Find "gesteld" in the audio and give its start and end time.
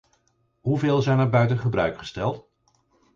1.97-2.47